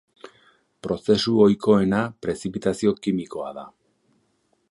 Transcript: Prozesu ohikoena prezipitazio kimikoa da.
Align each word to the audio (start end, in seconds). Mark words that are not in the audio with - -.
Prozesu 0.87 1.33
ohikoena 1.43 2.01
prezipitazio 2.27 2.95
kimikoa 3.03 3.55
da. 3.61 3.67